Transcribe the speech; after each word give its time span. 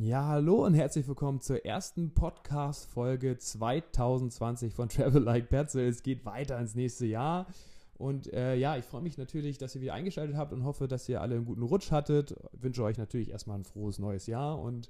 Ja, 0.00 0.28
hallo 0.28 0.64
und 0.64 0.74
herzlich 0.74 1.08
willkommen 1.08 1.40
zur 1.40 1.64
ersten 1.64 2.14
Podcast-Folge 2.14 3.36
2020 3.36 4.72
von 4.72 4.88
Travel 4.88 5.20
Like 5.20 5.48
Petzl. 5.48 5.80
Es 5.80 6.04
geht 6.04 6.24
weiter 6.24 6.56
ins 6.60 6.76
nächste 6.76 7.04
Jahr. 7.04 7.48
Und 7.96 8.32
äh, 8.32 8.54
ja, 8.54 8.76
ich 8.76 8.84
freue 8.84 9.02
mich 9.02 9.18
natürlich, 9.18 9.58
dass 9.58 9.74
ihr 9.74 9.80
wieder 9.80 9.94
eingeschaltet 9.94 10.36
habt 10.36 10.52
und 10.52 10.62
hoffe, 10.62 10.86
dass 10.86 11.08
ihr 11.08 11.20
alle 11.20 11.34
einen 11.34 11.46
guten 11.46 11.64
Rutsch 11.64 11.90
hattet. 11.90 12.36
Ich 12.52 12.62
wünsche 12.62 12.84
euch 12.84 12.96
natürlich 12.96 13.32
erstmal 13.32 13.58
ein 13.58 13.64
frohes 13.64 13.98
neues 13.98 14.28
Jahr 14.28 14.60
und 14.60 14.88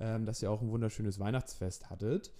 ähm, 0.00 0.26
dass 0.26 0.42
ihr 0.42 0.50
auch 0.50 0.60
ein 0.60 0.72
wunderschönes 0.72 1.20
Weihnachtsfest 1.20 1.88
hattet. 1.88 2.32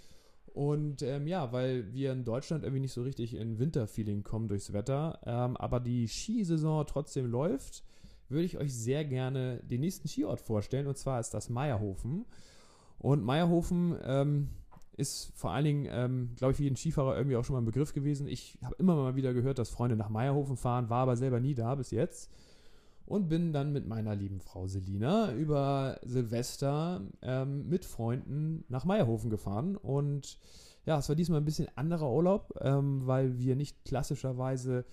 Und 0.46 1.03
ähm, 1.03 1.29
ja, 1.29 1.53
weil 1.53 1.93
wir 1.93 2.11
in 2.11 2.25
Deutschland 2.25 2.64
irgendwie 2.64 2.80
nicht 2.80 2.95
so 2.95 3.03
richtig 3.05 3.34
in 3.34 3.61
Winterfeeling 3.61 4.25
kommen 4.25 4.48
durchs 4.48 4.73
Wetter, 4.73 5.21
ähm, 5.25 5.57
aber 5.57 5.79
die 5.79 6.09
Skisaison 6.09 6.84
trotzdem 6.84 7.30
läuft, 7.30 7.84
würde 8.33 8.45
ich 8.45 8.59
euch 8.59 8.75
sehr 8.75 9.05
gerne 9.05 9.61
den 9.62 9.80
nächsten 9.80 10.09
Skiort 10.09 10.41
vorstellen. 10.41 10.87
Und 10.87 10.96
zwar 10.96 11.21
ist 11.21 11.31
das 11.31 11.49
Meierhofen. 11.49 12.25
Und 12.99 13.25
Meierhofen 13.25 13.96
ähm, 14.04 14.49
ist 14.96 15.32
vor 15.35 15.50
allen 15.50 15.64
Dingen, 15.64 15.89
ähm, 15.90 16.31
glaube 16.37 16.53
ich, 16.53 16.57
für 16.57 16.63
jeden 16.63 16.76
Skifahrer 16.76 17.17
irgendwie 17.17 17.37
auch 17.37 17.45
schon 17.45 17.54
mal 17.54 17.63
ein 17.63 17.67
Begriff 17.67 17.93
gewesen. 17.93 18.29
Ich 18.29 18.59
habe 18.63 18.76
immer 18.79 18.95
mal 18.95 19.17
wieder 19.17 19.35
gehört, 19.35 19.59
dass 19.59 19.71
Freunde 19.71 19.96
nach 19.96 20.09
Meierhofen 20.09 20.57
fahren, 20.57 20.90
war 20.90 21.03
aber 21.03 21.17
selber 21.17 21.40
nie 21.40 21.54
da 21.54 21.75
bis 21.75 21.90
jetzt. 21.90 22.31
Und 23.04 23.29
bin 23.29 23.53
dann 23.53 23.73
mit 23.73 23.87
meiner 23.87 24.14
lieben 24.14 24.40
Frau 24.40 24.68
Selina 24.68 25.32
über 25.35 25.99
Silvester 26.04 27.03
ähm, 27.21 27.68
mit 27.68 27.85
Freunden 27.85 28.64
nach 28.68 28.85
Meierhofen 28.85 29.29
gefahren. 29.29 29.76
Und 29.76 30.39
ja, 30.87 30.99
es 30.99 31.09
war 31.09 31.17
diesmal 31.17 31.40
ein 31.40 31.45
bisschen 31.45 31.68
anderer 31.75 32.11
Urlaub, 32.11 32.55
ähm, 32.61 33.06
weil 33.06 33.39
wir 33.39 33.56
nicht 33.56 33.84
klassischerweise 33.84 34.84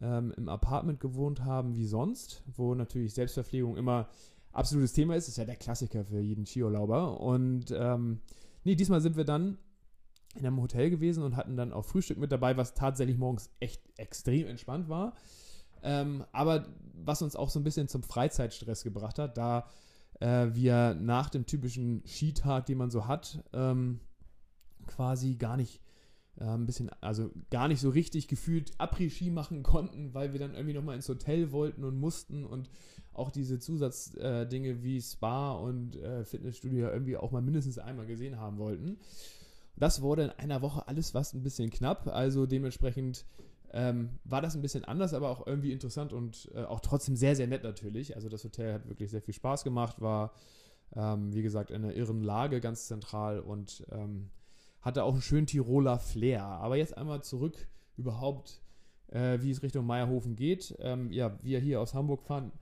ähm, 0.00 0.32
im 0.36 0.48
Apartment 0.48 1.00
gewohnt 1.00 1.44
haben 1.44 1.76
wie 1.76 1.86
sonst, 1.86 2.42
wo 2.56 2.74
natürlich 2.74 3.14
Selbstverpflegung 3.14 3.76
immer 3.76 4.08
absolutes 4.52 4.92
Thema 4.92 5.14
ist. 5.14 5.26
Das 5.26 5.34
ist 5.34 5.38
ja 5.38 5.44
der 5.44 5.56
Klassiker 5.56 6.04
für 6.04 6.20
jeden 6.20 6.46
Skiurlauber. 6.46 7.20
Und 7.20 7.72
ähm, 7.76 8.20
nee, 8.64 8.74
diesmal 8.74 9.00
sind 9.00 9.16
wir 9.16 9.24
dann 9.24 9.58
in 10.34 10.46
einem 10.46 10.60
Hotel 10.60 10.90
gewesen 10.90 11.22
und 11.22 11.36
hatten 11.36 11.56
dann 11.56 11.72
auch 11.72 11.84
Frühstück 11.84 12.18
mit 12.18 12.30
dabei, 12.30 12.56
was 12.56 12.74
tatsächlich 12.74 13.18
morgens 13.18 13.50
echt 13.58 13.82
extrem 13.98 14.46
entspannt 14.46 14.88
war. 14.88 15.14
Ähm, 15.82 16.24
aber 16.32 16.66
was 16.92 17.22
uns 17.22 17.36
auch 17.36 17.50
so 17.50 17.58
ein 17.58 17.64
bisschen 17.64 17.88
zum 17.88 18.02
Freizeitstress 18.02 18.84
gebracht 18.84 19.18
hat, 19.18 19.36
da 19.36 19.66
äh, 20.20 20.48
wir 20.52 20.94
nach 20.94 21.30
dem 21.30 21.46
typischen 21.46 22.02
Skitag, 22.06 22.66
den 22.66 22.78
man 22.78 22.90
so 22.90 23.06
hat, 23.06 23.42
ähm, 23.52 24.00
quasi 24.86 25.36
gar 25.36 25.56
nicht 25.56 25.80
äh, 26.38 26.44
ein 26.44 26.66
bisschen, 26.66 26.90
also 27.00 27.30
gar 27.50 27.68
nicht 27.68 27.80
so 27.80 27.90
richtig 27.90 28.28
gefühlt 28.28 28.72
Après-Ski 28.78 29.30
machen 29.30 29.62
konnten, 29.62 30.14
weil 30.14 30.32
wir 30.32 30.40
dann 30.40 30.54
irgendwie 30.54 30.74
nochmal 30.74 30.96
ins 30.96 31.08
Hotel 31.08 31.52
wollten 31.52 31.84
und 31.84 31.98
mussten 31.98 32.44
und 32.44 32.70
auch 33.12 33.30
diese 33.30 33.58
Zusatzdinge 33.58 34.68
äh, 34.68 34.82
wie 34.82 35.00
Spa 35.00 35.52
und 35.52 35.96
äh, 35.96 36.24
Fitnessstudio 36.24 36.88
irgendwie 36.88 37.16
auch 37.16 37.30
mal 37.30 37.42
mindestens 37.42 37.78
einmal 37.78 38.06
gesehen 38.06 38.38
haben 38.38 38.58
wollten. 38.58 38.98
Das 39.76 40.02
wurde 40.02 40.24
in 40.24 40.30
einer 40.30 40.62
Woche 40.62 40.86
alles 40.88 41.14
was 41.14 41.32
ein 41.32 41.42
bisschen 41.42 41.70
knapp, 41.70 42.06
also 42.08 42.46
dementsprechend 42.46 43.24
ähm, 43.72 44.18
war 44.24 44.42
das 44.42 44.56
ein 44.56 44.62
bisschen 44.62 44.84
anders, 44.84 45.14
aber 45.14 45.30
auch 45.30 45.46
irgendwie 45.46 45.72
interessant 45.72 46.12
und 46.12 46.50
äh, 46.54 46.64
auch 46.64 46.80
trotzdem 46.80 47.16
sehr, 47.16 47.36
sehr 47.36 47.46
nett 47.46 47.62
natürlich. 47.62 48.16
Also 48.16 48.28
das 48.28 48.44
Hotel 48.44 48.74
hat 48.74 48.88
wirklich 48.88 49.10
sehr 49.10 49.22
viel 49.22 49.34
Spaß 49.34 49.62
gemacht, 49.62 50.00
war, 50.00 50.32
ähm, 50.96 51.32
wie 51.32 51.42
gesagt, 51.42 51.70
in 51.70 51.84
einer 51.84 51.94
irren 51.94 52.22
Lage 52.22 52.60
ganz 52.60 52.86
zentral 52.86 53.38
und 53.38 53.86
ähm, 53.92 54.30
hatte 54.80 55.04
auch 55.04 55.12
einen 55.12 55.22
schönen 55.22 55.46
Tiroler 55.46 55.98
Flair. 55.98 56.42
Aber 56.44 56.76
jetzt 56.76 56.96
einmal 56.96 57.22
zurück 57.22 57.68
überhaupt, 57.96 58.60
äh, 59.08 59.38
wie 59.40 59.50
es 59.50 59.62
Richtung 59.62 59.86
Meierhofen 59.86 60.36
geht. 60.36 60.76
Ähm, 60.80 61.12
ja, 61.12 61.38
wir 61.42 61.60
hier 61.60 61.80
aus 61.80 61.94
Hamburg 61.94 62.22
fahren 62.22 62.52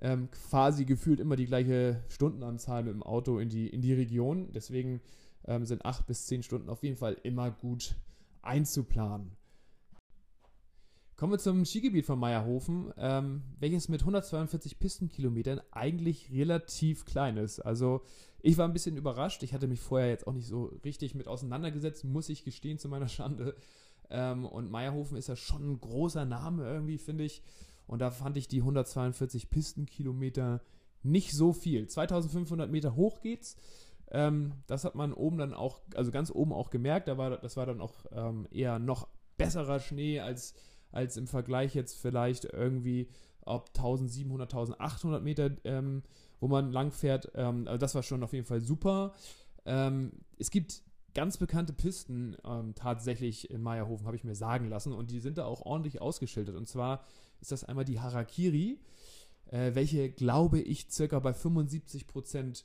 ähm, 0.00 0.28
quasi 0.30 0.84
gefühlt 0.84 1.20
immer 1.20 1.36
die 1.36 1.46
gleiche 1.46 2.02
Stundenanzahl 2.08 2.84
mit 2.84 2.94
dem 2.94 3.02
Auto 3.02 3.38
in 3.38 3.48
die, 3.48 3.68
in 3.68 3.82
die 3.82 3.92
Region. 3.92 4.50
Deswegen 4.52 5.00
ähm, 5.46 5.64
sind 5.64 5.84
acht 5.84 6.06
bis 6.06 6.26
zehn 6.26 6.42
Stunden 6.42 6.68
auf 6.68 6.82
jeden 6.82 6.96
Fall 6.96 7.16
immer 7.22 7.50
gut 7.50 7.96
einzuplanen. 8.42 9.32
Kommen 11.18 11.32
wir 11.32 11.40
zum 11.40 11.64
Skigebiet 11.64 12.06
von 12.06 12.20
Meierhofen, 12.20 12.94
ähm, 12.96 13.42
welches 13.58 13.88
mit 13.88 14.02
142 14.02 14.78
Pistenkilometern 14.78 15.60
eigentlich 15.72 16.30
relativ 16.30 17.06
klein 17.06 17.36
ist. 17.38 17.58
Also 17.58 18.02
ich 18.40 18.56
war 18.56 18.68
ein 18.68 18.72
bisschen 18.72 18.96
überrascht. 18.96 19.42
Ich 19.42 19.52
hatte 19.52 19.66
mich 19.66 19.80
vorher 19.80 20.10
jetzt 20.10 20.28
auch 20.28 20.32
nicht 20.32 20.46
so 20.46 20.66
richtig 20.84 21.16
mit 21.16 21.26
auseinandergesetzt, 21.26 22.04
muss 22.04 22.28
ich 22.28 22.44
gestehen, 22.44 22.78
zu 22.78 22.88
meiner 22.88 23.08
Schande. 23.08 23.56
Ähm, 24.10 24.44
und 24.44 24.70
Meierhofen 24.70 25.16
ist 25.16 25.26
ja 25.26 25.34
schon 25.34 25.72
ein 25.72 25.80
großer 25.80 26.24
Name 26.24 26.64
irgendwie, 26.64 26.98
finde 26.98 27.24
ich. 27.24 27.42
Und 27.88 27.98
da 27.98 28.12
fand 28.12 28.36
ich 28.36 28.46
die 28.46 28.60
142 28.60 29.50
Pistenkilometer 29.50 30.62
nicht 31.02 31.32
so 31.32 31.52
viel. 31.52 31.88
2500 31.88 32.70
Meter 32.70 32.94
hoch 32.94 33.22
geht's. 33.22 33.56
Ähm, 34.12 34.52
das 34.68 34.84
hat 34.84 34.94
man 34.94 35.12
oben 35.12 35.38
dann 35.38 35.52
auch, 35.52 35.80
also 35.96 36.12
ganz 36.12 36.30
oben 36.30 36.52
auch 36.52 36.70
gemerkt. 36.70 37.08
Da 37.08 37.18
war, 37.18 37.38
das 37.38 37.56
war 37.56 37.66
dann 37.66 37.80
auch 37.80 38.06
ähm, 38.12 38.46
eher 38.52 38.78
noch 38.78 39.08
besserer 39.36 39.80
Schnee 39.80 40.20
als 40.20 40.54
als 40.92 41.16
im 41.16 41.26
Vergleich 41.26 41.74
jetzt 41.74 41.94
vielleicht 42.00 42.44
irgendwie 42.44 43.08
ob 43.48 43.68
1700, 43.68 44.52
1800 44.54 45.22
Meter, 45.22 45.50
ähm, 45.64 46.02
wo 46.40 46.48
man 46.48 46.70
lang 46.70 46.92
fährt. 46.92 47.32
Ähm, 47.34 47.66
also 47.66 47.78
das 47.78 47.94
war 47.94 48.02
schon 48.02 48.22
auf 48.22 48.32
jeden 48.32 48.44
Fall 48.44 48.60
super. 48.60 49.14
Ähm, 49.64 50.12
es 50.38 50.50
gibt 50.50 50.82
ganz 51.14 51.38
bekannte 51.38 51.72
Pisten 51.72 52.36
ähm, 52.44 52.74
tatsächlich 52.74 53.50
in 53.50 53.62
Meierhofen, 53.62 54.06
habe 54.06 54.16
ich 54.16 54.24
mir 54.24 54.34
sagen 54.34 54.68
lassen. 54.68 54.92
Und 54.92 55.10
die 55.10 55.20
sind 55.20 55.38
da 55.38 55.46
auch 55.46 55.62
ordentlich 55.62 56.00
ausgeschildert. 56.00 56.56
Und 56.56 56.68
zwar 56.68 57.04
ist 57.40 57.50
das 57.50 57.64
einmal 57.64 57.84
die 57.84 58.00
Harakiri, 58.00 58.78
äh, 59.46 59.74
welche, 59.74 60.10
glaube 60.10 60.60
ich, 60.60 60.90
circa 60.90 61.18
bei 61.18 61.32
75 61.32 62.06
Prozent 62.06 62.64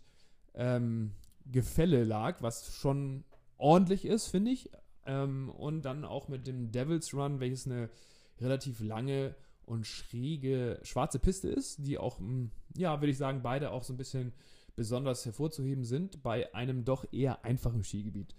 ähm, 0.53 1.13
Gefälle 1.45 2.03
lag, 2.03 2.41
was 2.41 2.73
schon 2.75 3.23
ordentlich 3.57 4.05
ist, 4.05 4.28
finde 4.28 4.51
ich. 4.51 4.69
Ähm, 5.06 5.50
und 5.50 5.84
dann 5.84 6.06
auch 6.06 6.28
mit 6.28 6.47
dem 6.47 6.72
Devil's 6.72 7.14
Run, 7.14 7.40
welches 7.40 7.66
eine 7.68 7.90
relativ 8.40 8.80
lange 8.80 9.36
und 9.66 9.86
schräge 9.88 10.80
schwarze 10.84 11.19
Piste 11.19 11.50
ist, 11.50 11.86
die 11.86 11.97
auch, 11.97 12.19
hm, 12.19 12.52
ja, 12.75 13.00
würde 13.00 13.12
ich 13.12 13.18
sagen, 13.18 13.41
beide 13.41 13.72
auch 13.72 13.84
so 13.84 13.94
ein 13.94 13.97
bisschen 13.97 14.34
besonders 14.75 15.25
hervorzuheben 15.25 15.84
sind 15.84 16.24
bei 16.24 16.53
einem 16.53 16.84
doch 16.84 17.06
eher 17.12 17.46
einfachen 17.46 17.84
Skigebiet. 17.84 18.36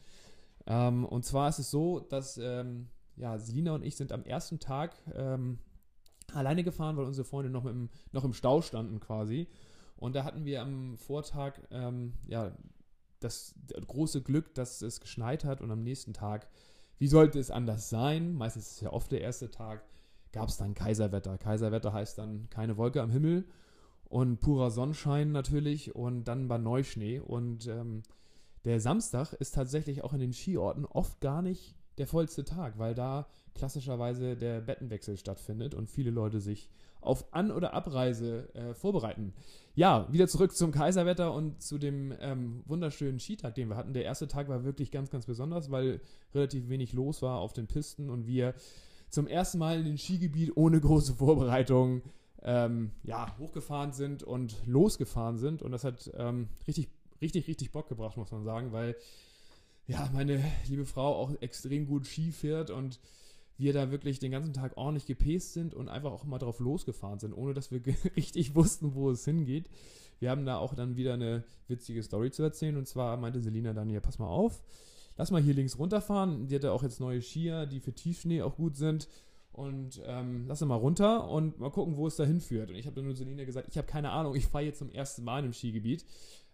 Ähm, 0.66 1.04
und 1.04 1.24
zwar 1.24 1.48
ist 1.48 1.58
es 1.58 1.70
so, 1.70 2.00
dass 2.00 2.38
ähm, 2.38 2.88
ja, 3.16 3.38
Selina 3.38 3.74
und 3.74 3.84
ich 3.84 3.96
sind 3.96 4.12
am 4.12 4.24
ersten 4.24 4.58
Tag 4.58 4.96
ähm, 5.14 5.58
alleine 6.32 6.64
gefahren, 6.64 6.96
weil 6.96 7.04
unsere 7.04 7.26
Freunde 7.26 7.50
noch 7.50 7.66
im, 7.66 7.90
noch 8.12 8.24
im 8.24 8.32
Stau 8.32 8.62
standen 8.62 9.00
quasi. 9.00 9.48
Und 9.96 10.16
da 10.16 10.24
hatten 10.24 10.44
wir 10.44 10.60
am 10.62 10.96
Vortag 10.98 11.60
ähm, 11.70 12.14
ja, 12.26 12.52
das 13.24 13.54
große 13.86 14.22
Glück, 14.22 14.54
dass 14.54 14.82
es 14.82 15.00
geschneit 15.00 15.44
hat 15.44 15.60
und 15.60 15.70
am 15.70 15.82
nächsten 15.82 16.12
Tag 16.12 16.48
wie 16.98 17.08
sollte 17.08 17.38
es 17.38 17.50
anders 17.50 17.90
sein? 17.90 18.34
Meistens 18.34 18.66
ist 18.66 18.72
es 18.72 18.80
ja 18.80 18.92
oft 18.92 19.10
der 19.12 19.20
erste 19.20 19.50
Tag. 19.50 19.84
Gab 20.32 20.48
es 20.48 20.56
dann 20.56 20.74
Kaiserwetter. 20.74 21.38
Kaiserwetter 21.38 21.92
heißt 21.92 22.18
dann 22.18 22.48
keine 22.50 22.76
Wolke 22.76 23.02
am 23.02 23.10
Himmel 23.10 23.44
und 24.08 24.40
purer 24.40 24.70
Sonnenschein 24.70 25.32
natürlich 25.32 25.94
und 25.94 26.24
dann 26.24 26.48
war 26.48 26.58
Neuschnee. 26.58 27.20
Und 27.20 27.66
ähm, 27.66 28.02
der 28.64 28.80
Samstag 28.80 29.32
ist 29.34 29.54
tatsächlich 29.54 30.02
auch 30.02 30.12
in 30.12 30.20
den 30.20 30.32
Skiorten 30.32 30.84
oft 30.84 31.20
gar 31.20 31.42
nicht 31.42 31.74
der 31.98 32.06
vollste 32.06 32.44
Tag, 32.44 32.78
weil 32.78 32.94
da 32.94 33.28
klassischerweise 33.54 34.36
der 34.36 34.60
Bettenwechsel 34.60 35.16
stattfindet 35.16 35.74
und 35.74 35.88
viele 35.88 36.10
Leute 36.10 36.40
sich 36.40 36.68
auf 37.06 37.32
An- 37.32 37.52
oder 37.52 37.74
Abreise 37.74 38.48
äh, 38.54 38.74
vorbereiten. 38.74 39.34
Ja, 39.74 40.06
wieder 40.12 40.28
zurück 40.28 40.54
zum 40.54 40.70
Kaiserwetter 40.70 41.32
und 41.34 41.62
zu 41.62 41.78
dem 41.78 42.14
ähm, 42.20 42.62
wunderschönen 42.66 43.18
Skitag, 43.18 43.54
den 43.54 43.68
wir 43.68 43.76
hatten. 43.76 43.92
Der 43.92 44.04
erste 44.04 44.28
Tag 44.28 44.48
war 44.48 44.64
wirklich 44.64 44.90
ganz, 44.90 45.10
ganz 45.10 45.26
besonders, 45.26 45.70
weil 45.70 46.00
relativ 46.34 46.68
wenig 46.68 46.92
los 46.92 47.22
war 47.22 47.38
auf 47.38 47.52
den 47.52 47.66
Pisten 47.66 48.10
und 48.10 48.26
wir 48.26 48.54
zum 49.08 49.26
ersten 49.26 49.58
Mal 49.58 49.78
in 49.80 49.84
den 49.84 49.98
Skigebiet 49.98 50.56
ohne 50.56 50.80
große 50.80 51.14
Vorbereitung 51.14 52.02
ähm, 52.42 52.90
ja, 53.02 53.36
hochgefahren 53.38 53.92
sind 53.92 54.22
und 54.22 54.54
losgefahren 54.66 55.38
sind. 55.38 55.62
Und 55.62 55.72
das 55.72 55.84
hat 55.84 56.10
ähm, 56.16 56.48
richtig, 56.66 56.88
richtig, 57.20 57.48
richtig 57.48 57.72
Bock 57.72 57.88
gebracht, 57.88 58.16
muss 58.16 58.30
man 58.32 58.44
sagen, 58.44 58.72
weil 58.72 58.96
ja, 59.86 60.08
meine 60.12 60.42
liebe 60.68 60.84
Frau 60.84 61.14
auch 61.14 61.32
extrem 61.40 61.86
gut 61.86 62.06
Ski 62.06 62.30
fährt 62.32 62.70
und 62.70 63.00
wir 63.56 63.72
da 63.72 63.90
wirklich 63.90 64.18
den 64.18 64.32
ganzen 64.32 64.52
Tag 64.52 64.76
ordentlich 64.76 65.06
gepäst 65.06 65.52
sind 65.52 65.74
und 65.74 65.88
einfach 65.88 66.12
auch 66.12 66.24
mal 66.24 66.38
drauf 66.38 66.58
losgefahren 66.60 67.18
sind, 67.18 67.32
ohne 67.32 67.54
dass 67.54 67.70
wir 67.70 67.80
richtig 68.16 68.54
wussten, 68.54 68.94
wo 68.94 69.10
es 69.10 69.24
hingeht. 69.24 69.68
Wir 70.18 70.30
haben 70.30 70.46
da 70.46 70.58
auch 70.58 70.74
dann 70.74 70.96
wieder 70.96 71.14
eine 71.14 71.44
witzige 71.68 72.02
Story 72.02 72.30
zu 72.30 72.42
erzählen 72.42 72.76
und 72.76 72.86
zwar 72.86 73.16
meinte 73.16 73.40
Selina 73.40 73.72
dann, 73.72 73.90
ja, 73.90 74.00
pass 74.00 74.18
mal 74.18 74.28
auf, 74.28 74.62
lass 75.16 75.30
mal 75.30 75.42
hier 75.42 75.54
links 75.54 75.78
runterfahren. 75.78 76.46
Die 76.48 76.54
hatte 76.54 76.72
auch 76.72 76.82
jetzt 76.82 77.00
neue 77.00 77.22
Skier, 77.22 77.66
die 77.66 77.80
für 77.80 77.92
Tiefschnee 77.92 78.42
auch 78.42 78.56
gut 78.56 78.76
sind 78.76 79.08
und 79.52 80.02
ähm, 80.04 80.46
lass 80.48 80.60
mal 80.62 80.74
runter 80.74 81.28
und 81.30 81.60
mal 81.60 81.70
gucken, 81.70 81.96
wo 81.96 82.06
es 82.08 82.16
da 82.16 82.24
hinführt. 82.24 82.70
Und 82.70 82.76
ich 82.76 82.86
habe 82.86 82.96
dann 82.96 83.04
nur 83.04 83.14
Selina 83.14 83.44
gesagt, 83.44 83.68
ich 83.70 83.78
habe 83.78 83.86
keine 83.86 84.10
Ahnung, 84.10 84.34
ich 84.34 84.46
fahre 84.46 84.64
jetzt 84.64 84.78
zum 84.78 84.90
ersten 84.90 85.22
Mal 85.22 85.44
im 85.44 85.52
Skigebiet. 85.52 86.04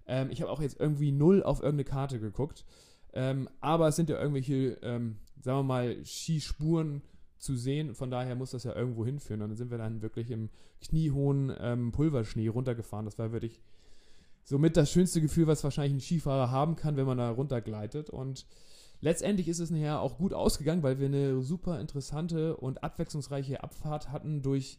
Ähm, 0.06 0.30
ich 0.30 0.42
habe 0.42 0.50
auch 0.50 0.60
jetzt 0.60 0.78
irgendwie 0.78 1.10
null 1.10 1.42
auf 1.42 1.60
irgendeine 1.62 1.84
Karte 1.84 2.20
geguckt. 2.20 2.64
Ähm, 3.12 3.48
aber 3.60 3.88
es 3.88 3.96
sind 3.96 4.08
ja 4.08 4.20
irgendwelche, 4.20 4.78
ähm, 4.82 5.16
sagen 5.40 5.58
wir 5.58 5.62
mal, 5.62 6.04
Skispuren 6.04 7.02
zu 7.38 7.56
sehen. 7.56 7.94
Von 7.94 8.10
daher 8.10 8.36
muss 8.36 8.50
das 8.50 8.64
ja 8.64 8.74
irgendwo 8.74 9.04
hinführen. 9.04 9.42
Und 9.42 9.50
dann 9.50 9.56
sind 9.56 9.70
wir 9.70 9.78
dann 9.78 10.02
wirklich 10.02 10.30
im 10.30 10.50
kniehohen 10.82 11.52
ähm, 11.58 11.92
Pulverschnee 11.92 12.48
runtergefahren. 12.48 13.06
Das 13.06 13.18
war 13.18 13.32
wirklich 13.32 13.60
somit 14.44 14.76
das 14.76 14.90
schönste 14.90 15.20
Gefühl, 15.20 15.46
was 15.46 15.64
wahrscheinlich 15.64 15.94
ein 15.94 16.00
Skifahrer 16.00 16.50
haben 16.50 16.76
kann, 16.76 16.96
wenn 16.96 17.06
man 17.06 17.18
da 17.18 17.30
runtergleitet. 17.30 18.10
Und 18.10 18.46
letztendlich 19.00 19.48
ist 19.48 19.58
es 19.58 19.70
nachher 19.70 20.00
auch 20.00 20.18
gut 20.18 20.34
ausgegangen, 20.34 20.82
weil 20.82 20.98
wir 20.98 21.06
eine 21.06 21.40
super 21.42 21.80
interessante 21.80 22.56
und 22.56 22.84
abwechslungsreiche 22.84 23.62
Abfahrt 23.62 24.12
hatten 24.12 24.42
durch 24.42 24.78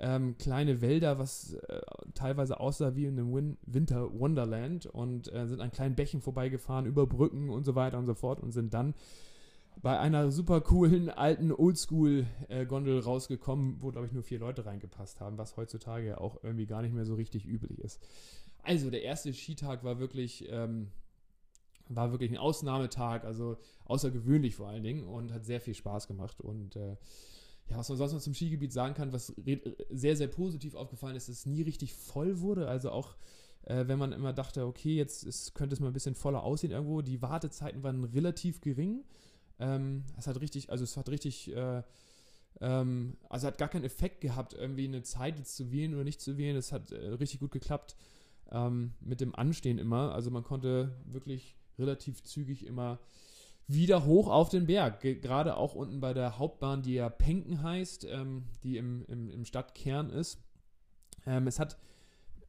ähm, 0.00 0.36
kleine 0.38 0.80
Wälder, 0.80 1.18
was 1.18 1.54
äh, 1.54 1.80
teilweise 2.14 2.60
aussah 2.60 2.94
wie 2.94 3.06
in 3.06 3.18
einem 3.18 3.34
Win 3.34 3.56
Winter 3.66 4.18
Wonderland 4.18 4.86
und 4.86 5.32
äh, 5.32 5.46
sind 5.46 5.60
an 5.60 5.72
kleinen 5.72 5.96
Bächen 5.96 6.20
vorbeigefahren, 6.20 6.86
über 6.86 7.06
Brücken 7.06 7.50
und 7.50 7.64
so 7.64 7.74
weiter 7.74 7.98
und 7.98 8.06
so 8.06 8.14
fort 8.14 8.40
und 8.40 8.52
sind 8.52 8.72
dann 8.74 8.94
bei 9.80 9.98
einer 9.98 10.30
super 10.30 10.60
coolen 10.60 11.08
alten 11.08 11.52
Oldschool-Gondel 11.52 13.00
rausgekommen, 13.00 13.80
wo, 13.80 13.90
glaube 13.90 14.06
ich, 14.06 14.12
nur 14.12 14.22
vier 14.22 14.38
Leute 14.38 14.66
reingepasst 14.66 15.20
haben, 15.20 15.38
was 15.38 15.56
heutzutage 15.56 16.20
auch 16.20 16.42
irgendwie 16.42 16.66
gar 16.66 16.82
nicht 16.82 16.94
mehr 16.94 17.04
so 17.04 17.14
richtig 17.14 17.46
üblich 17.46 17.78
ist. 17.78 18.00
Also, 18.62 18.90
der 18.90 19.02
erste 19.02 19.32
Skitag 19.32 19.84
war 19.84 19.98
wirklich, 19.98 20.48
ähm, 20.50 20.88
war 21.88 22.10
wirklich 22.10 22.30
ein 22.30 22.38
Ausnahmetag, 22.38 23.24
also 23.24 23.56
außergewöhnlich 23.84 24.56
vor 24.56 24.68
allen 24.68 24.82
Dingen 24.82 25.04
und 25.04 25.32
hat 25.32 25.44
sehr 25.44 25.60
viel 25.60 25.74
Spaß 25.74 26.06
gemacht. 26.08 26.40
Und 26.40 26.76
äh, 26.76 26.96
ja, 27.70 27.78
was 27.78 27.88
man 27.88 27.98
sonst 27.98 28.12
noch 28.12 28.20
zum 28.20 28.34
Skigebiet 28.34 28.72
sagen 28.72 28.94
kann, 28.94 29.12
was 29.12 29.34
sehr, 29.90 30.16
sehr 30.16 30.28
positiv 30.28 30.74
aufgefallen 30.74 31.16
ist, 31.16 31.28
dass 31.28 31.36
es 31.36 31.46
nie 31.46 31.62
richtig 31.62 31.94
voll 31.94 32.40
wurde. 32.40 32.68
Also 32.68 32.90
auch 32.90 33.16
äh, 33.68 33.86
wenn 33.86 33.98
man 33.98 34.12
immer 34.12 34.32
dachte, 34.32 34.66
okay, 34.66 34.96
jetzt 34.96 35.24
ist, 35.24 35.54
könnte 35.54 35.74
es 35.74 35.80
mal 35.80 35.88
ein 35.88 35.92
bisschen 35.92 36.14
voller 36.14 36.42
aussehen 36.42 36.70
irgendwo, 36.70 37.02
die 37.02 37.22
Wartezeiten 37.22 37.82
waren 37.82 38.04
relativ 38.04 38.60
gering. 38.60 39.04
Ähm, 39.60 40.04
es 40.16 40.26
hat 40.26 40.40
richtig, 40.40 40.70
also 40.70 40.84
es 40.84 40.96
hat 40.96 41.08
richtig, 41.08 41.54
äh, 41.54 41.82
ähm, 42.60 43.16
also 43.28 43.46
hat 43.46 43.58
gar 43.58 43.68
keinen 43.68 43.84
Effekt 43.84 44.20
gehabt, 44.20 44.54
irgendwie 44.54 44.86
eine 44.86 45.02
Zeit 45.02 45.38
jetzt 45.38 45.56
zu 45.56 45.70
wählen 45.70 45.94
oder 45.94 46.04
nicht 46.04 46.20
zu 46.20 46.36
wählen. 46.36 46.56
Es 46.56 46.72
hat 46.72 46.92
äh, 46.92 47.08
richtig 47.08 47.40
gut 47.40 47.52
geklappt 47.52 47.96
ähm, 48.50 48.94
mit 49.00 49.20
dem 49.20 49.34
Anstehen 49.34 49.78
immer. 49.78 50.12
Also 50.14 50.30
man 50.30 50.44
konnte 50.44 50.96
wirklich 51.04 51.56
relativ 51.78 52.22
zügig 52.22 52.66
immer 52.66 52.98
wieder 53.66 54.06
hoch 54.06 54.28
auf 54.28 54.48
den 54.48 54.66
Berg. 54.66 55.00
Gerade 55.00 55.56
auch 55.56 55.74
unten 55.74 56.00
bei 56.00 56.14
der 56.14 56.38
Hauptbahn, 56.38 56.82
die 56.82 56.94
ja 56.94 57.08
Penken 57.08 57.62
heißt, 57.62 58.04
ähm, 58.06 58.44
die 58.62 58.78
im, 58.78 59.04
im, 59.06 59.30
im, 59.30 59.44
Stadtkern 59.44 60.10
ist. 60.10 60.38
Ähm, 61.26 61.46
es 61.46 61.60
hat 61.60 61.76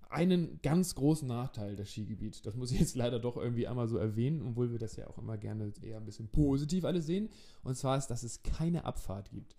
einen 0.10 0.60
ganz 0.62 0.96
großen 0.96 1.28
Nachteil, 1.28 1.76
das 1.76 1.90
Skigebiet. 1.90 2.46
Das 2.46 2.56
muss 2.56 2.72
ich 2.72 2.80
jetzt 2.80 2.96
leider 2.96 3.20
doch 3.20 3.38
irgendwie 3.38 3.68
einmal 3.68 3.88
so 3.88 3.98
erwähnen, 3.98 4.42
obwohl 4.46 4.72
wir 4.72 4.80
das 4.80 4.96
ja 4.96 5.08
auch 5.08 5.18
immer 5.18 5.38
gerne 5.38 5.72
eher 5.82 5.98
ein 5.98 6.06
bisschen 6.06 6.30
positiv 6.30 6.84
alles 6.86 7.06
sehen. 7.06 7.30
Und 7.64 7.76
zwar 7.76 7.98
ist, 7.98 8.08
dass 8.08 8.24
es 8.24 8.44
keine 8.44 8.86
Abfahrt 8.86 9.30
gibt. 9.32 9.56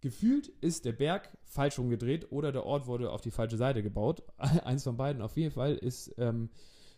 Gefühlt 0.00 0.48
ist 0.60 0.84
der 0.84 0.92
Berg 0.92 1.36
falsch 1.44 1.78
umgedreht 1.78 2.32
oder 2.32 2.52
der 2.52 2.66
Ort 2.66 2.86
wurde 2.86 3.10
auf 3.10 3.20
die 3.20 3.30
falsche 3.30 3.56
Seite 3.56 3.82
gebaut. 3.82 4.22
Eins 4.36 4.84
von 4.84 4.96
beiden 4.96 5.22
auf 5.22 5.36
jeden 5.36 5.52
Fall 5.52 5.74
ist 5.76 6.14
ähm, 6.18 6.50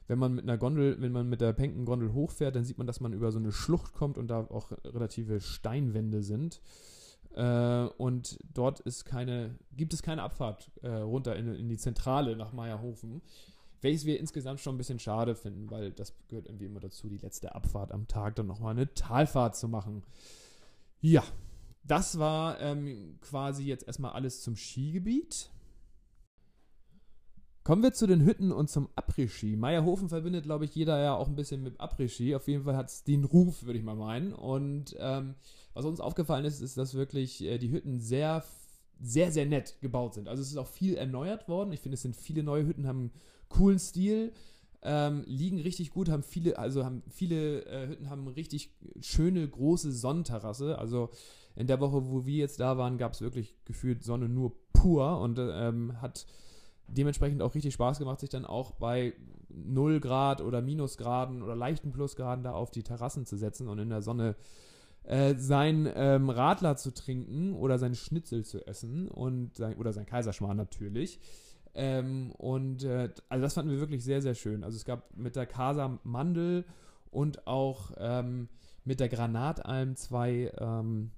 wenn 0.07 0.19
man 0.19 0.35
mit 0.35 0.45
einer 0.45 0.59
Gondel, 0.59 1.01
wenn 1.01 1.13
man 1.13 1.29
mit 1.29 1.41
der 1.41 1.53
Penken-Gondel 1.53 2.13
hochfährt, 2.13 2.55
dann 2.57 2.65
sieht 2.65 2.79
man, 2.79 2.87
dass 2.87 3.01
man 3.01 3.13
über 3.13 3.33
so 3.33 3.39
eine 3.39 3.53
Schlucht 3.53 3.95
kommt 3.95 4.19
und 4.19 4.29
da 4.29 4.41
auch 4.41 4.73
relative 4.85 5.41
Steinwände 5.41 6.23
sind. 6.23 6.61
Äh, 7.35 7.89
und 7.97 8.39
dort 8.53 8.81
ist 8.81 9.05
keine, 9.05 9.59
gibt 9.77 9.93
es 9.93 10.03
keine 10.03 10.23
Abfahrt 10.23 10.71
äh, 10.83 10.89
runter 10.89 11.37
in, 11.37 11.55
in, 11.55 11.69
die 11.69 11.79
Zentrale 11.79 12.37
nach 12.37 12.53
Meierhofen. 12.53 13.23
Welches 13.81 14.05
wir 14.05 14.19
insgesamt 14.19 14.61
schon 14.61 14.77
ein 14.77 14.79
bisschen 14.79 14.99
schade 14.99 15.35
finden, 15.35 15.71
weil 15.71 15.91
das 15.91 16.15
gehört 16.29 16.47
irgendwie 16.47 16.67
immer 16.67 16.81
dazu, 16.81 17.09
die 17.09 17.19
letzte 17.19 17.55
Abfahrt 17.55 17.93
am 17.93 18.07
Tag 18.07 18.37
dann 18.37 18.47
nochmal 18.47 18.71
eine 18.71 18.95
Talfahrt 18.95 19.57
zu 19.57 19.69
machen. 19.69 20.05
Ja, 21.01 21.23
das 21.83 22.19
war 22.19 22.61
ähm, 22.61 23.19
quasi 23.21 23.65
jetzt 23.65 23.87
erstmal 23.87 24.13
alles 24.13 24.43
zum 24.43 24.57
Skigebiet. 24.57 25.51
Kommen 27.65 27.83
wir 27.83 27.95
zu 27.95 28.07
den 28.07 28.27
Hütten 28.27 28.53
und 28.53 28.69
zum 28.69 28.91
Après-Ski. 28.95 29.57
Meierhofen 29.57 30.11
verbindet, 30.11 30.45
glaube 30.45 30.67
ich, 30.67 30.75
jeder 30.75 31.03
ja 31.03 31.17
auch 31.17 31.29
ein 31.29 31.35
bisschen 31.35 31.63
mit 31.63 31.81
Après-Ski. 31.81 32.35
Auf 32.35 32.47
jeden 32.47 32.65
Fall 32.65 32.77
hat 32.77 32.91
es 32.91 33.05
den 33.05 33.25
Ruf, 33.25 33.65
würde 33.65 33.79
ich 33.79 33.85
mal 33.85 33.97
meinen. 33.97 34.35
Und 34.35 34.95
ähm, 34.99 35.35
was 35.73 35.87
uns 35.87 35.99
aufgefallen 35.99 36.45
ist, 36.45 36.61
ist, 36.61 36.77
dass 36.77 36.93
wirklich 36.93 37.43
äh, 37.43 37.57
die 37.57 37.71
Hütten 37.71 38.01
sehr, 38.01 38.45
sehr, 39.01 39.33
sehr 39.33 39.47
nett 39.47 39.79
gebaut 39.81 40.13
sind. 40.13 40.29
Also 40.29 40.43
es 40.43 40.51
ist 40.51 40.59
auch 40.59 40.67
viel 40.67 40.95
erneuert 40.97 41.49
worden. 41.49 41.73
Ich 41.73 41.81
finde, 41.81 41.95
es 41.95 42.03
sind 42.03 42.17
viele 42.17 42.43
neue 42.43 42.67
Hütten, 42.67 42.87
haben 42.87 42.99
einen 42.99 43.13
coolen 43.49 43.79
Stil, 43.79 44.35
ähm, 44.83 45.25
liegen 45.27 45.59
richtig 45.59 45.91
gut, 45.91 46.11
haben 46.11 46.23
viele, 46.23 46.59
also 46.59 46.85
haben 46.85 47.03
viele 47.09 47.65
äh, 47.65 47.89
Hütten 47.89 48.11
haben 48.11 48.29
richtig 48.29 48.75
schöne 49.01 49.49
große 49.49 49.91
Sonnenterrasse. 49.91 50.77
Also 50.79 51.09
in 51.57 51.67
der 51.67 51.81
Woche, 51.81 52.11
wo 52.11 52.27
wir 52.27 52.37
jetzt 52.37 52.61
da 52.61 52.77
waren, 52.77 52.99
gab 52.99 53.15
es 53.15 53.23
wirklich 53.23 53.57
gefühlt 53.65 54.05
Sonne 54.05 54.29
nur 54.29 54.53
pur 54.75 55.19
und 55.19 55.39
ähm, 55.41 56.03
hat 56.03 56.27
dementsprechend 56.87 57.43
auch 57.43 57.55
richtig 57.55 57.75
Spaß 57.75 57.99
gemacht, 57.99 58.21
sich 58.21 58.31
dann 58.31 58.45
auch 58.45 58.73
bei 58.73 59.15
0 59.49 60.01
Grad 60.01 60.41
oder 60.41 60.63
Minusgraden 60.63 61.43
oder 61.43 61.55
leichten 61.55 61.93
Plusgraden 61.93 62.45
da 62.45 62.53
auf 62.53 62.71
die 62.71 62.83
Terrassen 62.83 63.27
zu 63.27 63.37
setzen 63.37 63.69
und 63.69 63.79
in 63.79 63.91
der 63.91 64.03
Sonne 64.03 64.37
äh, 65.05 65.35
sein 65.37 65.89
ähm, 65.95 66.31
Radler 66.31 66.77
zu 66.77 66.93
trinken 66.93 67.55
oder 67.55 67.79
sein 67.79 67.95
Schnitzel 67.95 68.45
zu 68.45 68.67
essen 68.67 69.09
und 69.09 69.57
sein, 69.57 69.77
oder 69.77 69.93
sein 69.93 70.07
Kaiserschmarrn 70.07 70.57
natürlich. 70.57 71.21
Ähm, 71.75 72.33
und 72.39 72.85
äh, 72.85 73.11
also 73.29 73.43
das 73.43 73.55
fanden 73.55 73.73
wir 73.73 73.81
wirklich 73.81 74.05
sehr, 74.05 74.23
sehr 74.23 74.35
schön. 74.35 74.65
Also 74.65 74.77
es 74.77 74.85
gab 74.85 75.17
mit 75.17 75.37
der 75.37 75.47
Casa 75.47 75.99
Mandel 76.05 76.65
und 77.11 77.47
auch 77.47 77.93
ähm, 77.99 78.49
mit 78.85 79.01
der 79.01 79.09
Granatalm 79.09 79.97
zwei 79.97 80.53
ähm, 80.59 81.11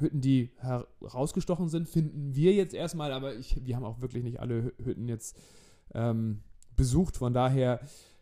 Hütten, 0.00 0.20
die 0.20 0.50
herausgestochen 0.58 1.68
sind, 1.68 1.88
finden 1.88 2.34
wir 2.34 2.52
jetzt 2.52 2.74
erstmal, 2.74 3.12
aber 3.12 3.34
ich, 3.34 3.64
wir 3.64 3.76
haben 3.76 3.84
auch 3.84 4.00
wirklich 4.00 4.24
nicht 4.24 4.40
alle 4.40 4.72
Hütten 4.82 5.08
jetzt 5.08 5.38
ähm, 5.94 6.40
besucht. 6.76 7.16
Von 7.16 7.32
daher 7.32 7.80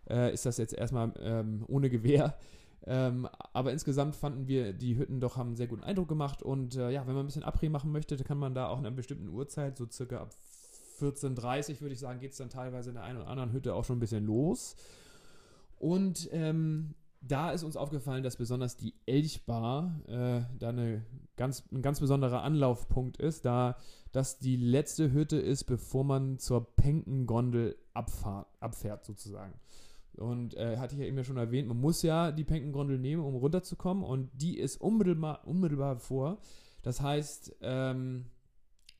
äh, 0.08 0.32
ist 0.32 0.46
das 0.46 0.58
jetzt 0.58 0.74
erstmal 0.74 1.12
ähm, 1.20 1.64
ohne 1.68 1.90
Gewehr. 1.90 2.34
Ähm, 2.86 3.28
aber 3.52 3.72
insgesamt 3.72 4.16
fanden 4.16 4.46
wir, 4.46 4.72
die 4.72 4.96
Hütten 4.96 5.20
doch 5.20 5.36
haben 5.36 5.48
einen 5.48 5.56
sehr 5.56 5.66
guten 5.66 5.84
Eindruck 5.84 6.08
gemacht. 6.08 6.42
Und 6.42 6.76
äh, 6.76 6.90
ja, 6.90 7.06
wenn 7.06 7.14
man 7.14 7.24
ein 7.24 7.26
bisschen 7.26 7.44
Abré 7.44 7.70
machen 7.70 7.92
möchte, 7.92 8.16
dann 8.16 8.26
kann 8.26 8.38
man 8.38 8.54
da 8.54 8.68
auch 8.68 8.78
in 8.78 8.86
einer 8.86 8.96
bestimmten 8.96 9.28
Uhrzeit, 9.28 9.76
so 9.76 9.86
circa 9.90 10.22
ab 10.22 10.30
14.30 11.00 11.74
Uhr 11.74 11.80
würde 11.82 11.92
ich 11.92 12.00
sagen, 12.00 12.18
geht 12.18 12.32
es 12.32 12.38
dann 12.38 12.50
teilweise 12.50 12.90
in 12.90 12.94
der 12.96 13.04
einen 13.04 13.18
oder 13.18 13.28
anderen 13.28 13.52
Hütte 13.52 13.74
auch 13.74 13.84
schon 13.84 13.98
ein 13.98 14.00
bisschen 14.00 14.26
los. 14.26 14.76
Und 15.78 16.28
ähm, 16.32 16.94
da 17.20 17.50
ist 17.50 17.64
uns 17.64 17.76
aufgefallen, 17.76 18.22
dass 18.22 18.36
besonders 18.36 18.76
die 18.76 18.94
Elchbar 19.06 20.00
äh, 20.06 20.42
da 20.58 20.68
eine 20.68 21.04
ganz, 21.36 21.64
ein 21.72 21.82
ganz 21.82 22.00
besonderer 22.00 22.42
Anlaufpunkt 22.42 23.16
ist, 23.16 23.44
da 23.44 23.76
das 24.12 24.38
die 24.38 24.56
letzte 24.56 25.12
Hütte 25.12 25.36
ist, 25.36 25.64
bevor 25.64 26.04
man 26.04 26.38
zur 26.38 26.74
Penkengondel 26.76 27.76
abfährt 27.92 29.04
sozusagen. 29.04 29.54
Und 30.16 30.54
äh, 30.54 30.78
hatte 30.78 30.94
ich 30.94 31.00
ja 31.00 31.06
eben 31.06 31.16
ja 31.16 31.24
schon 31.24 31.36
erwähnt, 31.36 31.68
man 31.68 31.80
muss 31.80 32.02
ja 32.02 32.32
die 32.32 32.44
Penkengondel 32.44 32.98
nehmen, 32.98 33.22
um 33.22 33.36
runterzukommen 33.36 34.02
und 34.02 34.30
die 34.34 34.58
ist 34.58 34.80
unmittelbar, 34.80 35.46
unmittelbar 35.46 35.98
vor. 35.98 36.38
Das 36.82 37.00
heißt, 37.00 37.56
ähm, 37.60 38.26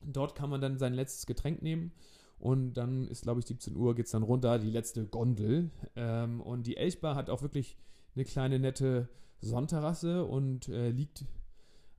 dort 0.01 0.35
kann 0.35 0.49
man 0.49 0.61
dann 0.61 0.77
sein 0.77 0.93
letztes 0.93 1.25
Getränk 1.25 1.61
nehmen 1.61 1.91
und 2.37 2.73
dann 2.73 3.07
ist, 3.07 3.23
glaube 3.23 3.41
ich, 3.41 3.47
17 3.47 3.75
Uhr 3.75 3.95
geht 3.95 4.05
es 4.05 4.11
dann 4.11 4.23
runter, 4.23 4.59
die 4.59 4.71
letzte 4.71 5.05
Gondel. 5.05 5.71
Ähm, 5.95 6.39
und 6.39 6.67
die 6.67 6.77
Elchbar 6.77 7.15
hat 7.15 7.29
auch 7.29 7.41
wirklich 7.41 7.77
eine 8.15 8.25
kleine 8.25 8.59
nette 8.59 9.09
Sonnterrasse 9.41 10.25
und 10.25 10.67
äh, 10.67 10.89
liegt 10.89 11.25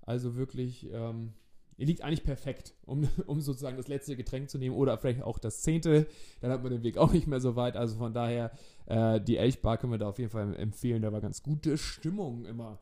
also 0.03 0.37
wirklich, 0.37 0.89
ähm, 0.93 1.33
liegt 1.77 2.03
eigentlich 2.03 2.25
perfekt, 2.25 2.75
um, 2.85 3.09
um 3.27 3.41
sozusagen 3.41 3.77
das 3.77 3.89
letzte 3.89 4.17
Getränk 4.17 4.51
zu 4.51 4.59
nehmen 4.59 4.77
oder 4.77 4.99
vielleicht 4.99 5.23
auch 5.23 5.39
das 5.39 5.63
zehnte. 5.63 6.07
Dann 6.41 6.51
hat 6.51 6.63
man 6.63 6.73
den 6.73 6.83
Weg 6.83 6.99
auch 6.99 7.13
nicht 7.13 7.27
mehr 7.27 7.41
so 7.41 7.57
weit. 7.57 7.77
Also 7.77 7.97
von 7.97 8.13
daher, 8.13 8.51
äh, 8.87 9.21
die 9.21 9.37
Elchbar 9.37 9.79
können 9.79 9.93
wir 9.93 9.99
da 9.99 10.09
auf 10.09 10.19
jeden 10.19 10.31
Fall 10.31 10.55
empfehlen. 10.57 11.03
Da 11.03 11.13
war 11.13 11.21
ganz 11.21 11.43
gute 11.43 11.79
Stimmung 11.79 12.45
immer. 12.45 12.79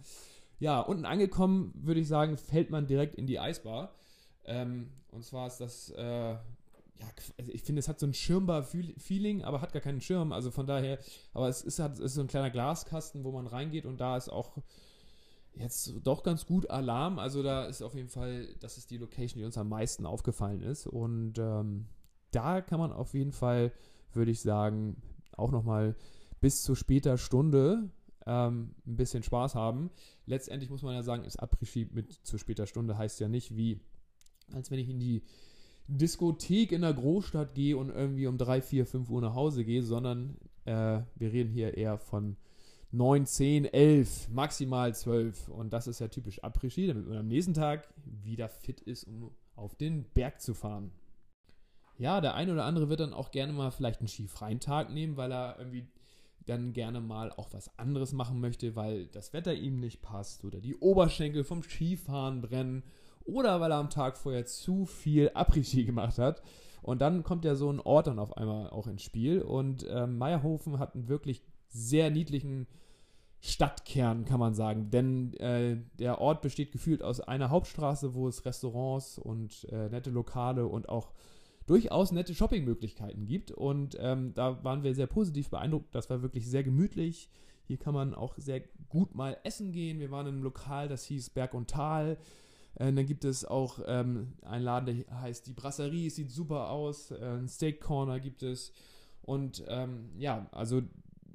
Ja, 0.58 0.80
unten 0.80 1.04
angekommen, 1.04 1.72
würde 1.74 2.00
ich 2.00 2.08
sagen, 2.08 2.36
fällt 2.36 2.70
man 2.70 2.86
direkt 2.86 3.14
in 3.14 3.26
die 3.26 3.38
Eisbar. 3.38 3.94
Ähm, 4.44 4.88
und 5.10 5.24
zwar 5.24 5.46
ist 5.46 5.58
das 5.58 5.90
äh, 5.90 6.36
ja, 6.98 7.06
also 7.38 7.52
ich 7.52 7.62
finde, 7.62 7.80
es 7.80 7.88
hat 7.88 8.00
so 8.00 8.06
ein 8.06 8.14
Schirmbar-Feeling, 8.14 9.44
aber 9.44 9.60
hat 9.60 9.72
gar 9.72 9.82
keinen 9.82 10.00
Schirm. 10.00 10.32
Also 10.32 10.50
von 10.50 10.66
daher, 10.66 10.98
aber 11.32 11.48
es 11.48 11.62
ist, 11.62 11.78
es 11.78 11.98
ist 11.98 12.14
so 12.14 12.20
ein 12.20 12.26
kleiner 12.26 12.50
Glaskasten, 12.50 13.24
wo 13.24 13.30
man 13.30 13.46
reingeht 13.46 13.86
und 13.86 14.00
da 14.00 14.16
ist 14.16 14.28
auch 14.28 14.58
jetzt 15.54 15.92
doch 16.02 16.22
ganz 16.22 16.46
gut 16.46 16.70
Alarm. 16.70 17.18
Also 17.18 17.42
da 17.42 17.66
ist 17.66 17.82
auf 17.82 17.94
jeden 17.94 18.08
Fall, 18.08 18.48
das 18.60 18.78
ist 18.78 18.90
die 18.90 18.98
Location, 18.98 19.38
die 19.38 19.44
uns 19.44 19.58
am 19.58 19.68
meisten 19.68 20.06
aufgefallen 20.06 20.62
ist. 20.62 20.86
Und 20.86 21.38
ähm, 21.38 21.86
da 22.30 22.60
kann 22.60 22.80
man 22.80 22.92
auf 22.92 23.14
jeden 23.14 23.32
Fall, 23.32 23.72
würde 24.12 24.30
ich 24.30 24.40
sagen, 24.40 25.00
auch 25.36 25.50
nochmal 25.50 25.96
bis 26.40 26.62
zu 26.62 26.74
später 26.74 27.16
Stunde 27.16 27.90
ähm, 28.26 28.74
ein 28.86 28.96
bisschen 28.96 29.22
Spaß 29.22 29.54
haben. 29.54 29.90
Letztendlich 30.26 30.70
muss 30.70 30.82
man 30.82 30.94
ja 30.94 31.02
sagen, 31.02 31.24
ist 31.24 31.40
Après-Ski 31.40 31.88
mit 31.92 32.12
zu 32.12 32.38
später 32.38 32.66
Stunde 32.66 32.98
heißt 32.98 33.20
ja 33.20 33.28
nicht 33.28 33.56
wie, 33.56 33.80
als 34.52 34.70
wenn 34.70 34.78
ich 34.78 34.88
in 34.88 35.00
die 35.00 35.22
Diskothek 35.88 36.72
in 36.72 36.82
der 36.82 36.92
Großstadt 36.92 37.54
gehe 37.54 37.76
und 37.76 37.88
irgendwie 37.90 38.26
um 38.26 38.38
3, 38.38 38.60
4, 38.60 38.86
5 38.86 39.10
Uhr 39.10 39.20
nach 39.22 39.34
Hause 39.34 39.64
gehe, 39.64 39.82
sondern 39.82 40.36
äh, 40.64 41.00
wir 41.16 41.32
reden 41.32 41.50
hier 41.50 41.76
eher 41.76 41.98
von 41.98 42.36
9, 42.92 43.26
10, 43.26 43.64
11, 43.64 44.28
maximal 44.30 44.94
12. 44.94 45.48
Und 45.48 45.72
das 45.72 45.86
ist 45.86 45.98
ja 45.98 46.08
typisch 46.08 46.44
Après-Ski, 46.44 46.86
damit 46.86 47.08
man 47.08 47.18
am 47.18 47.28
nächsten 47.28 47.54
Tag 47.54 47.88
wieder 48.04 48.48
fit 48.48 48.80
ist, 48.80 49.04
um 49.04 49.30
auf 49.56 49.74
den 49.74 50.04
Berg 50.14 50.40
zu 50.40 50.54
fahren. 50.54 50.92
ja, 51.98 52.20
der 52.20 52.34
eine 52.34 52.52
oder 52.52 52.64
andere 52.64 52.88
wird 52.88 53.00
dann 53.00 53.12
auch 53.12 53.32
gerne 53.32 53.52
mal 53.52 53.72
vielleicht 53.72 54.00
einen 54.00 54.08
skifreien 54.08 54.60
Tag 54.60 54.92
nehmen, 54.92 55.16
weil 55.16 55.32
er 55.32 55.58
irgendwie 55.58 55.88
dann 56.46 56.72
gerne 56.72 57.00
mal 57.00 57.32
auch 57.32 57.52
was 57.52 57.76
anderes 57.78 58.12
machen 58.12 58.40
möchte, 58.40 58.76
weil 58.76 59.06
das 59.06 59.32
Wetter 59.32 59.54
ihm 59.54 59.80
nicht 59.80 60.00
passt 60.00 60.44
oder 60.44 60.60
die 60.60 60.76
Oberschenkel 60.76 61.44
vom 61.44 61.62
Skifahren 61.62 62.40
brennen 62.40 62.84
oder 63.28 63.60
weil 63.60 63.70
er 63.70 63.78
am 63.78 63.90
Tag 63.90 64.16
vorher 64.16 64.46
zu 64.46 64.84
viel 64.86 65.30
Après-Ski 65.34 65.84
gemacht 65.84 66.18
hat. 66.18 66.42
Und 66.82 67.00
dann 67.00 67.22
kommt 67.22 67.44
ja 67.44 67.54
so 67.54 67.70
ein 67.70 67.80
Ort 67.80 68.06
dann 68.06 68.18
auf 68.18 68.36
einmal 68.36 68.70
auch 68.70 68.86
ins 68.86 69.02
Spiel. 69.02 69.42
Und 69.42 69.84
äh, 69.84 70.06
Meierhofen 70.06 70.78
hat 70.78 70.94
einen 70.94 71.08
wirklich 71.08 71.42
sehr 71.68 72.10
niedlichen 72.10 72.66
Stadtkern, 73.40 74.24
kann 74.24 74.40
man 74.40 74.54
sagen. 74.54 74.90
Denn 74.90 75.34
äh, 75.34 75.76
der 75.98 76.20
Ort 76.20 76.40
besteht 76.40 76.72
gefühlt 76.72 77.02
aus 77.02 77.20
einer 77.20 77.50
Hauptstraße, 77.50 78.14
wo 78.14 78.26
es 78.26 78.44
Restaurants 78.44 79.18
und 79.18 79.64
äh, 79.70 79.88
nette 79.90 80.10
Lokale 80.10 80.66
und 80.66 80.88
auch 80.88 81.12
durchaus 81.66 82.10
nette 82.10 82.34
Shoppingmöglichkeiten 82.34 83.26
gibt. 83.26 83.50
Und 83.50 83.96
ähm, 84.00 84.32
da 84.34 84.64
waren 84.64 84.82
wir 84.82 84.94
sehr 84.94 85.06
positiv 85.06 85.50
beeindruckt. 85.50 85.94
Das 85.94 86.08
war 86.08 86.22
wirklich 86.22 86.48
sehr 86.48 86.64
gemütlich. 86.64 87.28
Hier 87.66 87.76
kann 87.76 87.92
man 87.92 88.14
auch 88.14 88.34
sehr 88.38 88.62
gut 88.88 89.14
mal 89.14 89.36
essen 89.44 89.72
gehen. 89.72 90.00
Wir 90.00 90.10
waren 90.10 90.26
in 90.26 90.34
einem 90.34 90.42
Lokal, 90.42 90.88
das 90.88 91.04
hieß 91.04 91.30
Berg 91.30 91.52
und 91.52 91.68
Tal. 91.68 92.16
Äh, 92.78 92.92
dann 92.92 93.06
gibt 93.06 93.24
es 93.24 93.44
auch 93.44 93.80
ähm, 93.86 94.34
einen 94.42 94.64
Laden, 94.64 95.04
der 95.08 95.20
heißt 95.20 95.46
die 95.46 95.52
Brasserie, 95.52 96.10
sieht 96.10 96.30
super 96.30 96.70
aus. 96.70 97.10
Äh, 97.10 97.16
ein 97.16 97.48
Steak 97.48 97.80
Corner 97.80 98.20
gibt 98.20 98.42
es. 98.42 98.72
Und 99.22 99.64
ähm, 99.68 100.10
ja, 100.16 100.48
also 100.52 100.82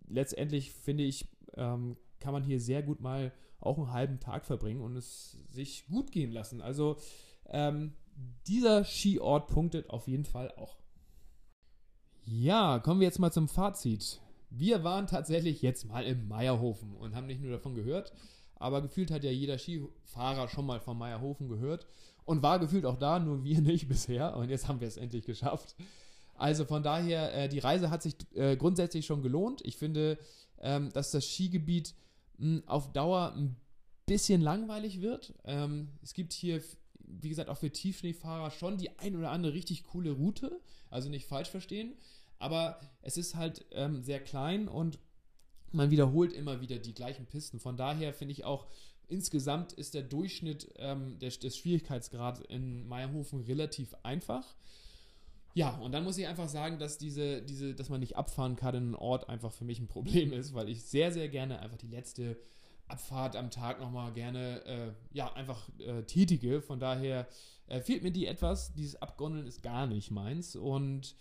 letztendlich 0.08 0.72
finde 0.72 1.04
ich, 1.04 1.28
ähm, 1.56 1.98
kann 2.20 2.34
man 2.34 2.44
hier 2.44 2.60
sehr 2.60 2.82
gut 2.82 3.02
mal 3.02 3.34
auch 3.60 3.78
einen 3.78 3.92
halben 3.92 4.20
Tag 4.20 4.46
verbringen 4.46 4.82
und 4.82 4.96
es 4.96 5.38
sich 5.52 5.86
gut 5.88 6.12
gehen 6.12 6.32
lassen. 6.32 6.62
Also 6.62 6.98
ähm, 7.48 7.94
dieser 8.48 8.84
Skiort 8.84 9.48
punktet 9.48 9.90
auf 9.90 10.08
jeden 10.08 10.26
Fall 10.26 10.52
auch. 10.56 10.78
Ja, 12.26 12.80
kommen 12.80 13.02
wir 13.02 13.08
jetzt 13.08 13.20
mal 13.20 13.32
zum 13.32 13.50
Fazit. 13.50 14.22
Wir 14.50 14.84
waren 14.84 15.08
tatsächlich 15.08 15.62
jetzt 15.62 15.86
mal 15.86 16.06
im 16.06 16.28
Meierhofen 16.28 16.96
und 16.96 17.16
haben 17.16 17.28
nicht 17.28 17.42
nur 17.42 17.52
davon 17.52 17.76
gehört, 17.76 18.14
aber 18.56 18.82
gefühlt 18.82 19.12
hat 19.12 19.24
ja 19.24 19.32
jeder 19.32 19.58
Skifahrer 19.58 20.48
schon 20.48 20.66
mal 20.66 20.80
von 20.80 20.98
Meierhofen 20.98 21.48
gehört 21.48 21.86
und 22.26 22.42
war 22.42 22.60
gefühlt 22.60 22.86
auch 22.86 22.98
da, 22.98 23.20
nur 23.20 23.44
wir 23.44 23.62
nicht 23.62 23.88
bisher 23.88 24.36
und 24.36 24.50
jetzt 24.50 24.68
haben 24.68 24.80
wir 24.80 24.88
es 24.88 24.98
endlich 24.98 25.26
geschafft. 25.26 25.76
Also 26.36 26.66
von 26.66 26.82
daher, 26.82 27.34
äh, 27.34 27.50
die 27.50 27.60
Reise 27.60 27.90
hat 27.90 28.02
sich 28.02 28.16
äh, 28.34 28.58
grundsätzlich 28.58 29.06
schon 29.06 29.22
gelohnt. 29.22 29.62
Ich 29.64 29.78
finde, 29.78 30.18
ähm, 30.60 30.92
dass 30.92 31.12
das 31.12 31.26
Skigebiet 31.26 31.94
mh, 32.38 32.58
hm, 32.58 32.64
auf 32.68 32.92
Dauer 32.92 33.34
ein 33.36 33.56
bisschen 34.06 34.42
langweilig 34.42 35.02
wird. 35.02 35.34
Ähm, 35.46 35.90
es 36.02 36.14
gibt 36.14 36.34
hier 36.34 36.62
wie 37.22 37.30
gesagt, 37.30 37.50
auch 37.50 37.58
für 37.58 37.72
Tiefschneefahrer 37.72 38.52
schon 38.52 38.78
die 38.78 38.98
ein 39.00 39.16
oder 39.16 39.32
andere 39.32 39.54
richtig 39.54 39.84
coole 39.84 40.12
Route. 40.12 40.60
Also 40.90 41.10
nicht 41.10 41.28
falsch 41.28 41.50
verstehen. 41.50 41.94
Aber 42.40 42.80
es 43.02 43.18
ist 43.18 43.36
halt 43.36 43.66
ähm, 43.72 44.04
sehr 44.04 44.20
klein 44.20 44.68
und 44.68 45.00
man 45.74 45.92
wiederholt 45.92 46.34
immer 46.34 46.62
wieder 46.62 46.78
die 46.78 46.94
gleichen 46.94 47.26
Pisten. 47.26 47.60
Von 47.60 47.78
daher 47.78 48.14
finde 48.14 48.34
ich 48.34 48.46
auch, 48.46 48.68
insgesamt 49.08 49.74
ist 49.74 49.94
der 49.94 50.04
Durchschnitt 50.04 50.74
ähm, 50.78 51.20
des, 51.20 51.40
des 51.40 51.58
Schwierigkeitsgrads 51.58 52.42
in 52.42 52.88
Meierhofen 52.88 53.42
relativ 53.42 53.96
einfach. 54.04 54.56
Ja, 55.56 55.78
und 55.78 55.92
dann 55.92 56.04
muss 56.04 56.18
ich 56.18 56.28
einfach 56.28 56.50
sagen, 56.50 56.80
dass 56.80 56.98
diese, 56.98 57.42
diese, 57.42 57.76
dass 57.76 57.90
man 57.90 58.00
nicht 58.00 58.18
abfahren 58.18 58.56
kann 58.56 58.76
in 58.76 58.84
einen 58.84 58.96
Ort 58.96 59.30
einfach 59.30 59.52
für 59.52 59.66
mich 59.66 59.80
ein 59.80 59.88
Problem 59.88 60.34
ist, 60.34 60.54
weil 60.54 60.68
ich 60.68 60.84
sehr, 60.84 61.12
sehr 61.12 61.30
gerne 61.30 61.60
einfach 61.60 61.78
die 61.78 61.88
letzte 61.88 62.38
Abfahrt 62.88 63.36
am 63.36 63.50
Tag 63.52 63.80
nochmal 63.80 64.12
gerne 64.14 64.66
äh, 64.66 64.92
ja, 65.12 65.32
einfach 65.34 65.70
äh, 65.80 66.04
tätige. 66.04 66.62
Von 66.62 66.80
daher 66.80 67.28
äh, 67.68 67.82
fehlt 67.82 68.04
mir 68.04 68.12
die 68.12 68.26
etwas. 68.26 68.74
Dieses 68.74 69.02
Abgondeln 69.02 69.46
ist 69.46 69.62
gar 69.62 69.86
nicht 69.88 70.12
meins. 70.12 70.56
Und 70.56 71.16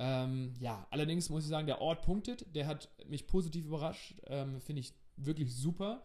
ähm, 0.00 0.54
ja, 0.60 0.86
allerdings 0.90 1.28
muss 1.28 1.42
ich 1.42 1.48
sagen, 1.48 1.66
der 1.66 1.80
Ort 1.80 2.02
punktet. 2.02 2.46
Der 2.54 2.68
hat 2.68 2.88
mich 3.08 3.26
positiv 3.26 3.66
überrascht. 3.66 4.14
Ähm, 4.28 4.60
Finde 4.60 4.80
ich 4.80 4.94
wirklich 5.16 5.54
super. 5.54 6.04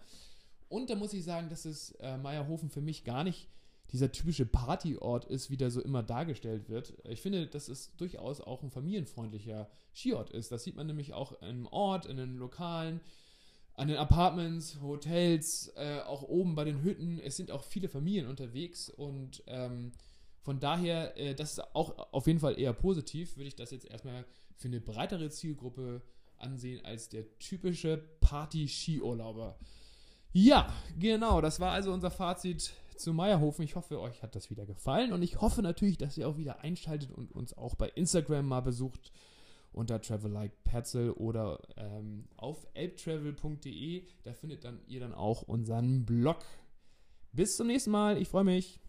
Und 0.68 0.90
da 0.90 0.96
muss 0.96 1.14
ich 1.14 1.24
sagen, 1.24 1.50
dass 1.50 1.66
es 1.66 1.92
äh, 2.00 2.18
Meierhofen 2.18 2.72
für 2.72 2.82
mich 2.82 3.04
gar 3.04 3.24
nicht 3.24 3.48
dieser 3.92 4.12
typische 4.12 4.48
Partyort 4.48 5.26
ist, 5.26 5.52
wie 5.52 5.58
der 5.58 5.70
so 5.70 5.80
immer 5.80 6.02
dargestellt 6.02 6.68
wird. 6.70 6.94
Ich 7.08 7.22
finde, 7.22 7.46
dass 7.46 7.68
es 7.68 7.96
durchaus 7.96 8.42
auch 8.42 8.64
ein 8.64 8.72
familienfreundlicher 8.72 9.70
Skiort 9.94 10.32
ist. 10.32 10.52
Das 10.52 10.64
sieht 10.64 10.76
man 10.76 10.88
nämlich 10.88 11.14
auch 11.14 11.40
im 11.44 11.68
Ort, 11.68 12.08
in 12.08 12.18
den 12.18 12.38
Lokalen 12.38 13.00
an 13.76 13.88
den 13.88 13.98
Apartments, 13.98 14.80
Hotels, 14.82 15.72
äh, 15.76 16.00
auch 16.00 16.24
oben 16.24 16.56
bei 16.56 16.64
den 16.64 16.82
Hütten. 16.82 17.20
Es 17.20 17.38
sind 17.38 17.52
auch 17.52 17.64
viele 17.64 17.90
Familien 17.90 18.28
unterwegs 18.28 18.90
und 18.90 19.44
ähm, 19.48 19.92
von 20.44 20.60
daher, 20.60 21.18
äh, 21.18 21.34
das 21.34 21.54
ist 21.54 21.76
auch 21.76 21.98
auf 22.12 22.28
jeden 22.28 22.40
Fall 22.40 22.60
eher 22.60 22.74
positiv, 22.74 23.38
würde 23.38 23.48
ich 23.48 23.56
das 23.56 23.72
jetzt 23.72 23.86
erstmal 23.86 24.26
für 24.58 24.68
eine 24.68 24.82
breitere 24.82 25.30
Zielgruppe 25.30 26.02
ansehen 26.38 26.84
als 26.84 27.08
der 27.08 27.38
typische 27.40 27.98
Party-Skiurlauber. 28.20 29.58
Ja, 30.34 30.74
genau, 31.00 31.40
das 31.40 31.62
war 31.62 31.72
also 31.72 31.94
unser 31.94 32.12
Fazit 32.12 32.74
zu 32.98 33.14
Meierhofen. 33.14 33.64
Ich 33.64 33.76
hoffe, 33.76 34.02
euch 34.02 34.22
hat 34.22 34.36
das 34.36 34.50
wieder 34.50 34.66
gefallen 34.66 35.14
und 35.14 35.22
ich 35.22 35.40
hoffe 35.40 35.62
natürlich, 35.62 35.98
dass 35.98 36.18
ihr 36.18 36.28
auch 36.28 36.38
wieder 36.38 36.60
einschaltet 36.60 37.12
und 37.12 37.32
uns 37.32 37.58
auch 37.58 37.76
bei 37.76 37.88
Instagram 37.90 38.46
mal 38.46 38.62
besucht 38.62 39.12
unter 39.72 40.02
Travel 40.02 40.32
Like 40.32 40.64
Petzl 40.66 41.12
oder 41.12 41.60
ähm, 41.78 42.26
auf 42.36 42.68
elbtravel.de. 42.74 44.04
Da 44.24 44.34
findet 44.34 44.66
dann 44.66 44.82
ihr 44.88 45.00
dann 45.00 45.14
auch 45.14 45.44
unseren 45.44 46.06
Blog. 46.06 46.44
Bis 47.32 47.56
zum 47.56 47.68
nächsten 47.68 47.92
Mal. 47.92 48.18
Ich 48.18 48.28
freue 48.28 48.44
mich. 48.44 48.82